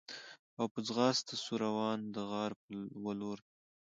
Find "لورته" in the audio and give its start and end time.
3.19-3.49